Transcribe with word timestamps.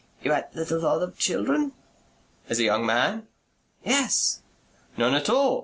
"You 0.23 0.31
had 0.31 0.47
little 0.55 0.81
thought 0.81 1.03
of 1.03 1.15
children?" 1.19 1.73
"As 2.49 2.57
a 2.59 2.63
young 2.63 2.87
man?" 2.87 3.27
"Yes." 3.85 4.41
"None 4.97 5.13
at 5.13 5.29
all. 5.29 5.59